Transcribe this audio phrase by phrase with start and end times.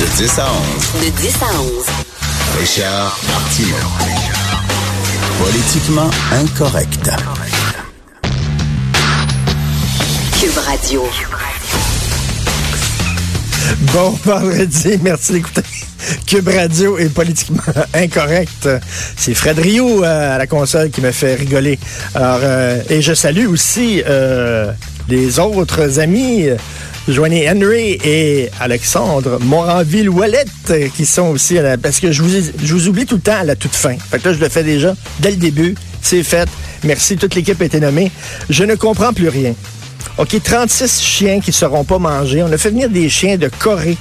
[0.00, 1.04] De 10 à 11.
[1.04, 1.86] De 10 à 11.
[2.58, 3.76] Richard Martineau.
[5.38, 7.10] Politiquement incorrect.
[10.40, 11.04] Cube Radio.
[13.92, 15.62] Bon vendredi, merci d'écouter.
[16.26, 18.70] Cube Radio est politiquement incorrect.
[19.18, 21.78] C'est Fred Rio euh, à la console qui me fait rigoler.
[22.14, 24.72] Alors, euh, et je salue aussi euh,
[25.10, 26.48] les autres amis.
[27.12, 32.30] Joignez Henry et Alexandre Moranville-Ouellette qui sont aussi à la, parce que je vous,
[32.62, 33.96] je vous oublie tout le temps à la toute fin.
[33.98, 35.74] Fait que là, je le fais déjà dès le début.
[36.02, 36.48] C'est fait.
[36.84, 37.16] Merci.
[37.16, 38.12] Toute l'équipe a été nommée.
[38.48, 39.54] Je ne comprends plus rien.
[40.18, 42.42] OK, 36 chiens qui ne seront pas mangés.
[42.42, 43.96] On a fait venir des chiens de Corée.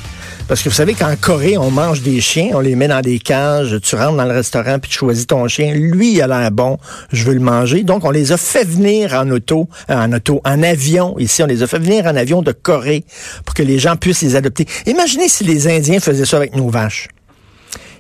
[0.50, 3.20] Parce que vous savez qu'en Corée, on mange des chiens, on les met dans des
[3.20, 5.76] cages, tu rentres dans le restaurant puis tu choisis ton chien.
[5.76, 6.80] Lui, il a l'air bon,
[7.12, 7.84] je veux le manger.
[7.84, 11.20] Donc, on les a fait venir en auto, euh, en auto, en avion.
[11.20, 13.06] Ici, on les a fait venir en avion de Corée
[13.46, 14.66] pour que les gens puissent les adopter.
[14.88, 17.10] Imaginez si les Indiens faisaient ça avec nos vaches.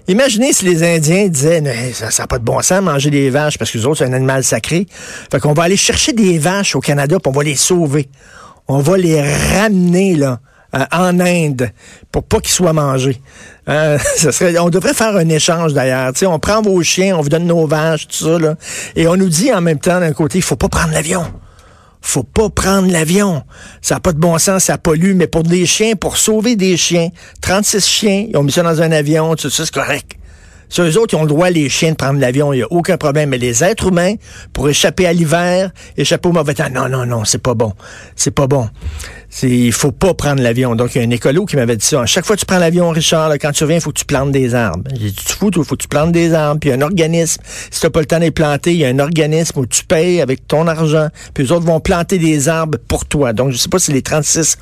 [0.08, 1.61] Imaginez si les Indiens disaient,
[1.94, 4.14] ça n'a pas de bon sens manger des vaches parce que les autres, c'est un
[4.14, 4.88] animal sacré.
[5.31, 8.09] Fait qu'on va aller chercher des vaches au Canada puis on va les sauver.
[8.67, 10.39] On va les ramener, là.
[10.75, 11.71] Euh, en Inde
[12.11, 13.19] pour pas qu'ils soient mangés.
[13.67, 16.11] Euh, ça serait, on devrait faire un échange d'ailleurs.
[16.23, 18.55] on prend vos chiens, on vous donne nos vaches, tout ça, là,
[18.95, 21.25] et on nous dit en même temps d'un côté, il faut pas prendre l'avion.
[22.01, 23.43] Faut pas prendre l'avion.
[23.81, 26.77] Ça n'a pas de bon sens, ça pollue, mais pour des chiens, pour sauver des
[26.77, 27.09] chiens,
[27.41, 30.11] 36 chiens, ils ont mis ça dans un avion, tout ça, c'est correct.
[30.69, 32.71] Sur eux autres, ils ont le droit, les chiens, de prendre l'avion, il n'y a
[32.71, 33.29] aucun problème.
[33.29, 34.13] Mais les êtres humains,
[34.53, 37.73] pour échapper à l'hiver, échapper au mauvais temps, non, non, non, c'est pas bon.
[38.15, 38.69] C'est pas bon
[39.29, 40.75] c'est il faut pas prendre l'avion.
[40.75, 42.01] Donc, il y a un écolo qui m'avait dit ça.
[42.01, 44.05] À chaque fois que tu prends l'avion, Richard, quand tu reviens, il faut que tu
[44.05, 44.83] plantes des arbres.
[44.91, 46.59] J'ai dit, tu fous, il faut que tu plantes des arbres.
[46.59, 48.85] Puis, il y a un organisme, si t'as pas le temps de planter, il y
[48.85, 51.09] a un organisme où tu payes avec ton argent.
[51.33, 53.33] Puis, les autres vont planter des arbres pour toi.
[53.33, 54.57] Donc, je sais pas si les 36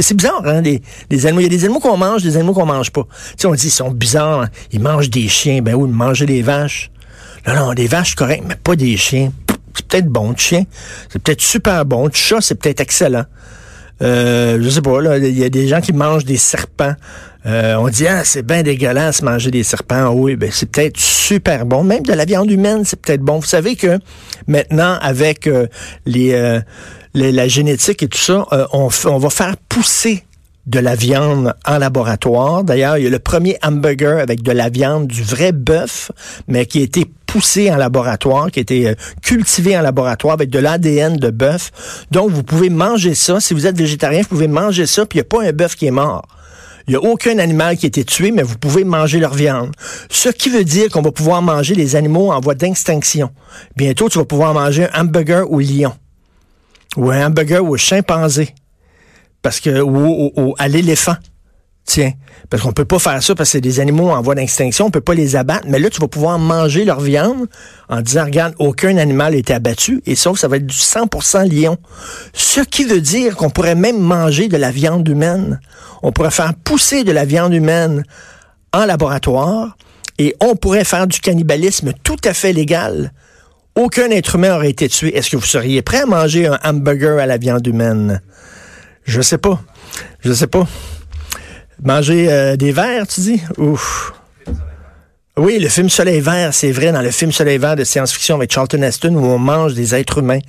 [0.00, 0.80] C'est bizarre, hein, des,
[1.26, 1.40] animaux.
[1.40, 3.02] Il y a des animaux qu'on mange, des animaux qu'on mange pas.
[3.02, 4.42] Tu sais, on dit, ils sont bizarres.
[4.42, 4.48] Hein.
[4.72, 5.62] Ils mangent des chiens.
[5.62, 6.90] Ben oui, ils des vaches.
[7.46, 9.32] Non, non, des vaches, correct, mais pas des chiens.
[9.74, 10.64] C'est peut-être bon, de chien.
[11.08, 12.08] C'est peut-être super bon.
[12.08, 13.24] De chat, c'est peut-être excellent.
[14.02, 16.94] Euh, je sais pas, il y a des gens qui mangent des serpents.
[17.46, 20.10] Euh, on dit, ah, c'est bien dégueulasse manger des serpents.
[20.10, 21.84] Oui, ben, c'est peut-être super bon.
[21.84, 23.38] Même de la viande humaine, c'est peut-être bon.
[23.38, 23.98] Vous savez que
[24.46, 25.66] maintenant, avec euh,
[26.06, 26.60] les,
[27.14, 30.24] la génétique et tout ça, on va faire pousser
[30.70, 32.62] de la viande en laboratoire.
[32.62, 36.12] D'ailleurs, il y a le premier hamburger avec de la viande du vrai bœuf,
[36.46, 40.48] mais qui a été poussé en laboratoire, qui a été euh, cultivé en laboratoire avec
[40.48, 41.72] de l'ADN de bœuf.
[42.12, 43.40] Donc, vous pouvez manger ça.
[43.40, 45.74] Si vous êtes végétarien, vous pouvez manger ça, puis il n'y a pas un bœuf
[45.74, 46.26] qui est mort.
[46.86, 49.72] Il n'y a aucun animal qui a été tué, mais vous pouvez manger leur viande.
[50.08, 53.30] Ce qui veut dire qu'on va pouvoir manger les animaux en voie d'extinction.
[53.76, 55.92] Bientôt, tu vas pouvoir manger un hamburger au lion.
[56.96, 58.54] Ou un hamburger au chimpanzé
[59.42, 61.16] parce que ou, à l'éléphant.
[61.86, 62.12] Tiens,
[62.50, 64.90] parce qu'on peut pas faire ça parce que c'est des animaux en voie d'extinction, on
[64.90, 67.46] peut pas les abattre, mais là tu vas pouvoir manger leur viande
[67.88, 71.78] en disant regarde, aucun animal été abattu et sauf ça va être du 100% lion.
[72.32, 75.58] Ce qui veut dire qu'on pourrait même manger de la viande humaine.
[76.02, 78.04] On pourrait faire pousser de la viande humaine
[78.72, 79.76] en laboratoire
[80.18, 83.10] et on pourrait faire du cannibalisme tout à fait légal.
[83.74, 85.16] Aucun être humain aurait été tué.
[85.16, 88.20] Est-ce que vous seriez prêt à manger un hamburger à la viande humaine?
[89.10, 89.60] Je sais pas.
[90.20, 90.68] Je sais pas.
[91.82, 93.42] Manger euh, des verres, tu dis?
[93.58, 94.12] Ouf.
[95.42, 98.52] Oui, le film Soleil vert, c'est vrai, dans le film Soleil vert de science-fiction avec
[98.52, 100.40] Charlton Heston, où on mange des êtres humains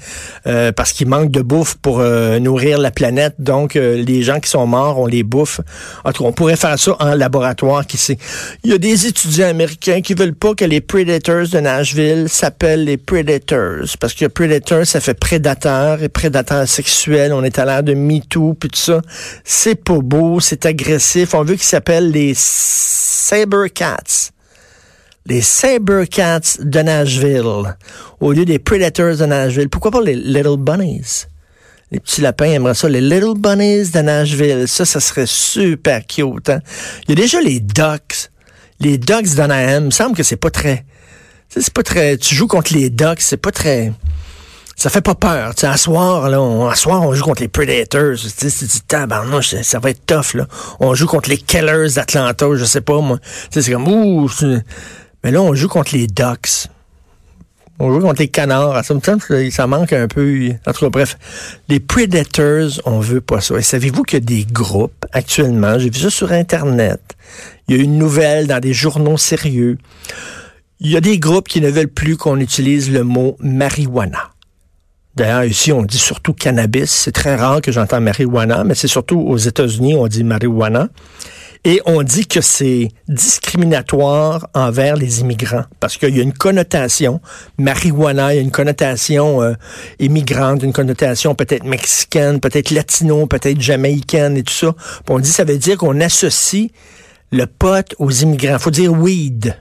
[0.47, 3.35] euh, parce qu'il manque de bouffe pour euh, nourrir la planète.
[3.39, 5.61] Donc, euh, les gens qui sont morts, on les bouffe.
[6.03, 8.17] En tout cas, on pourrait faire ça en laboratoire, qui sait.
[8.65, 12.83] Il y a des étudiants américains qui veulent pas que les Predators de Nashville s'appellent
[12.83, 17.31] les Predators, parce que Predator, ça fait prédateur et prédateur sexuel.
[17.31, 19.01] On est à l'ère de MeToo, puis tout ça.
[19.45, 21.33] C'est pas beau, c'est agressif.
[21.33, 24.33] On veut qu'ils s'appellent les Sabercats
[25.25, 27.75] les Sabercats de Nashville
[28.19, 29.69] au lieu des Predators de Nashville.
[29.69, 31.25] Pourquoi pas les Little Bunnies?
[31.91, 32.87] Les petits lapins aimeraient ça.
[32.89, 34.67] Les Little Bunnies de Nashville.
[34.67, 36.49] Ça, ça serait super cute.
[36.49, 36.59] Hein?
[37.03, 38.31] Il y a déjà les Ducks.
[38.79, 39.81] Les Ducks d'Anaheim.
[39.81, 40.85] Il me semble que c'est pas très...
[41.49, 42.17] C'est pas très...
[42.17, 43.91] Tu joues contre les Ducks, c'est pas très...
[44.77, 45.53] ça fait pas peur.
[45.53, 48.15] Tu à soir, là, on, à soir, on joue contre les Predators.
[48.15, 50.47] Tu c'est du tabarnouche, ça va être tough, là.
[50.79, 53.19] On joue contre les Killers d'Atlanta, je sais pas, moi.
[53.19, 54.29] Tu sais, c'est comme, ouh,
[55.23, 56.67] mais là, on joue contre les Ducks.
[57.79, 58.83] On joue contre les canards.
[58.85, 60.51] Ça me semble que ça manque un peu.
[60.67, 61.17] En tout cas, bref.
[61.67, 63.57] Les Predators, on veut pas ça.
[63.57, 67.01] Et savez-vous qu'il y a des groupes actuellement, j'ai vu ça sur Internet,
[67.67, 69.77] il y a une nouvelle dans des journaux sérieux.
[70.79, 74.31] Il y a des groupes qui ne veulent plus qu'on utilise le mot marijuana.
[75.15, 76.89] D'ailleurs, ici, on dit surtout cannabis.
[76.89, 80.89] C'est très rare que j'entends marijuana, mais c'est surtout aux États-Unis, on dit marijuana.
[81.63, 87.21] Et on dit que c'est discriminatoire envers les immigrants parce qu'il y a une connotation
[87.59, 89.53] marijuana, il y a une connotation euh,
[89.99, 94.73] immigrante, une connotation peut-être mexicaine, peut-être latino, peut-être jamaïcaine et tout ça.
[94.73, 96.69] Puis on dit ça veut dire qu'on associe
[97.31, 98.57] le pot aux immigrants.
[98.57, 99.55] Faut dire weed.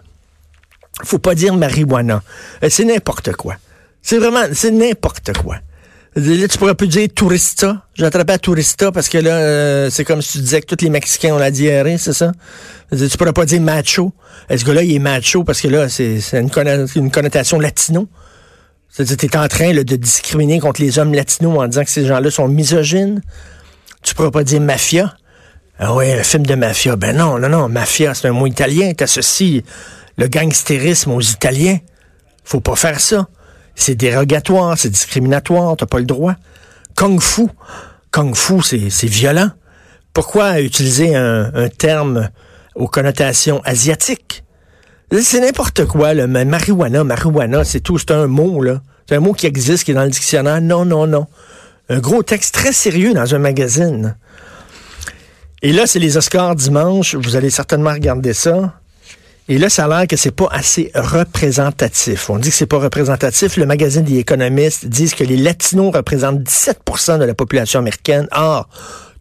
[1.04, 2.22] Faut pas dire marijuana.
[2.64, 3.56] Euh, C'est n'importe quoi.
[4.00, 5.56] C'est vraiment, c'est n'importe quoi.
[6.16, 7.86] Là, tu pourrais plus dire tourista.
[7.94, 10.84] J'ai attrapé à tourista parce que là, euh, c'est comme si tu disais que tous
[10.84, 12.32] les Mexicains ont la diarrhée, c'est ça?
[12.90, 14.12] Tu pourrais pas dire macho.
[14.48, 16.50] Est-ce que là, il est macho parce que là, c'est une
[17.10, 18.08] connotation latino?
[18.88, 22.04] C'est-à-dire, t'es en train là, de discriminer contre les hommes latinos en disant que ces
[22.06, 23.22] gens-là sont misogynes.
[24.02, 25.14] Tu pourrais pas dire mafia.
[25.78, 26.96] Ah ouais, un film de mafia.
[26.96, 28.92] Ben non, non, non, mafia, c'est un mot italien.
[28.94, 29.62] T'associes
[30.18, 31.78] le gangstérisme aux Italiens.
[32.44, 33.28] Faut pas faire ça.
[33.80, 36.34] C'est dérogatoire, c'est discriminatoire, t'as pas le droit.
[36.96, 37.46] Kung Fu.
[38.10, 39.50] Kung Fu, c'est violent.
[40.12, 42.28] Pourquoi utiliser un, un terme
[42.74, 44.44] aux connotations asiatiques?
[45.22, 48.82] C'est n'importe quoi, le ma- marijuana, marijuana, c'est tout, c'est un mot, là.
[49.08, 50.60] C'est un mot qui existe, qui est dans le dictionnaire.
[50.60, 51.26] Non, non, non.
[51.88, 54.14] Un gros texte très sérieux dans un magazine.
[55.62, 57.14] Et là, c'est les Oscars dimanche.
[57.14, 58.79] Vous allez certainement regarder ça.
[59.50, 62.30] Et là, ça a l'air que c'est pas assez représentatif.
[62.30, 63.56] On dit que c'est pas représentatif.
[63.56, 68.28] Le magazine des économistes disent que les Latinos représentent 17% de la population américaine.
[68.30, 68.68] Or,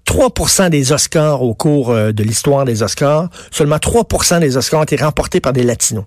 [0.05, 4.83] 3% des Oscars au cours euh, de l'histoire des Oscars, seulement 3% des Oscars ont
[4.83, 6.05] été remportés par des Latinos.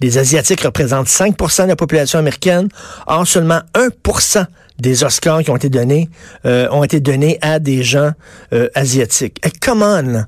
[0.00, 2.68] Les Asiatiques représentent 5% de la population américaine.
[3.08, 4.46] Or, seulement 1%
[4.78, 6.08] des Oscars qui ont été donnés
[6.46, 8.12] euh, ont été donnés à des gens
[8.52, 9.44] euh, asiatiques.
[9.44, 10.24] Et come on,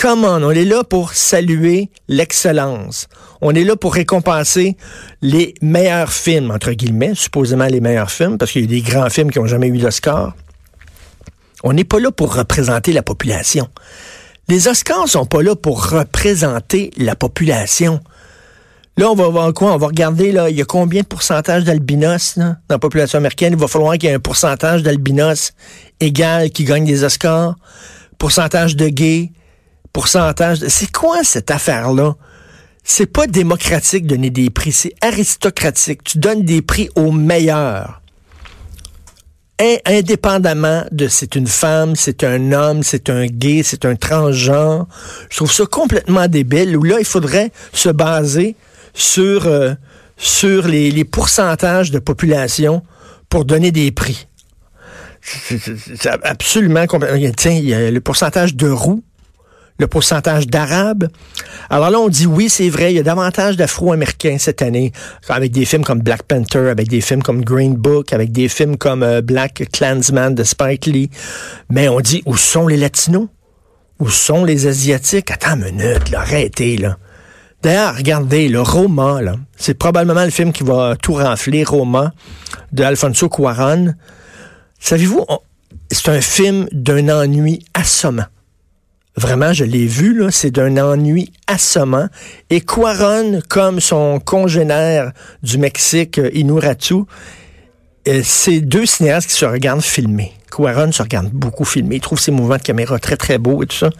[0.00, 3.08] Come on, est là pour saluer l'excellence.
[3.40, 4.76] On est là pour récompenser
[5.22, 9.10] les meilleurs films, entre guillemets, supposément les meilleurs films, parce qu'il y a des grands
[9.10, 10.36] films qui n'ont jamais eu d'Oscar.
[11.64, 13.66] On n'est pas là pour représenter la population.
[14.46, 18.00] Les Oscars sont pas là pour représenter la population.
[18.98, 19.74] Là, on va voir quoi?
[19.74, 23.54] On va regarder, là, il y a combien de pourcentage d'albinos dans la population américaine?
[23.54, 25.54] Il va falloir qu'il y ait un pourcentage d'albinos
[25.98, 27.56] égal qui gagne des Oscars.
[28.16, 29.32] Pourcentage de gays,
[30.06, 32.16] C'est quoi cette affaire-là?
[32.84, 36.02] C'est pas démocratique de donner des prix, c'est aristocratique.
[36.04, 38.00] Tu donnes des prix aux meilleurs.
[39.60, 44.86] In- indépendamment de c'est une femme, c'est un homme, c'est un gay, c'est un transgenre.
[45.30, 46.76] Je trouve ça complètement débile.
[46.76, 48.54] Où là, il faudrait se baser
[48.94, 49.74] sur, euh,
[50.16, 52.82] sur les, les pourcentages de population
[53.28, 54.28] pour donner des prix.
[55.20, 57.32] C'est- absolument complètement.
[57.36, 59.02] Tiens, il y a le pourcentage de roux,
[59.78, 61.08] le pourcentage d'arabes.
[61.70, 64.92] Alors là, on dit oui, c'est vrai, il y a davantage d'Afro-Américains cette année,
[65.28, 68.76] avec des films comme Black Panther, avec des films comme Green Book, avec des films
[68.76, 71.10] comme euh, Black Klansman de Spike Lee.
[71.70, 73.28] Mais on dit où sont les Latinos?
[74.00, 75.30] Où sont les Asiatiques?
[75.30, 76.98] Attends une minute, là, arrêtez, là.
[77.62, 82.12] D'ailleurs, regardez, le Roma, là, c'est probablement le film qui va tout renfler, Roma,
[82.70, 83.94] de Alfonso Cuarón.
[84.78, 85.26] Savez-vous,
[85.90, 88.26] c'est un film d'un ennui assommant.
[89.18, 92.06] Vraiment, je l'ai vu, là, c'est d'un ennui assommant.
[92.50, 95.10] Et Cuaron, comme son congénère
[95.42, 97.02] du Mexique, euh, Inuratu,
[98.06, 100.34] euh, c'est deux cinéastes qui se regardent filmer.
[100.54, 101.96] Cuaron se regarde beaucoup filmer.
[101.96, 103.90] Il trouve ses mouvements de caméra très, très beaux et tout ça.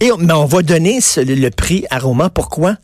[0.00, 2.28] Et on, mais on va donner le prix à Roma.
[2.28, 2.76] Pourquoi?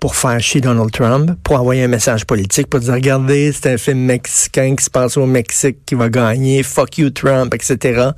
[0.00, 3.76] Pour faire chier Donald Trump, pour envoyer un message politique, pour dire, regardez, c'est un
[3.76, 8.08] film mexicain qui se passe au Mexique qui va gagner, fuck you Trump, etc.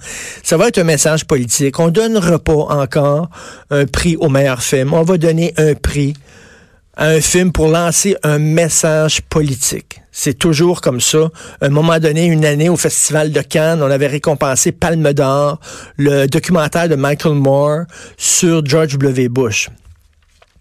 [0.44, 1.80] Ça va être un message politique.
[1.80, 3.30] On donnera pas encore
[3.70, 4.94] un prix au meilleur film.
[4.94, 6.14] On va donner un prix
[6.96, 10.00] à un film pour lancer un message politique.
[10.12, 11.30] C'est toujours comme ça.
[11.60, 15.58] Un moment donné, une année au Festival de Cannes, on avait récompensé Palme d'Or,
[15.96, 17.86] le documentaire de Michael Moore
[18.16, 19.28] sur George W.
[19.28, 19.68] Bush.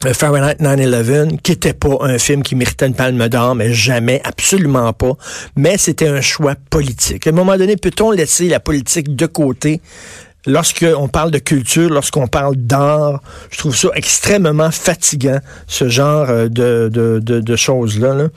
[0.06, 4.20] Euh, Fahrenheit 9-11, qui était pas un film qui méritait une palme d'or, mais jamais,
[4.24, 5.12] absolument pas.
[5.56, 7.28] Mais c'était un choix politique.
[7.28, 9.80] À un moment donné, peut-on laisser la politique de côté
[10.48, 13.22] lorsqu'on parle de culture, lorsqu'on parle d'art?
[13.52, 18.16] Je trouve ça extrêmement fatigant, ce genre euh, de, de, de, choses-là.
[18.16, 18.28] là.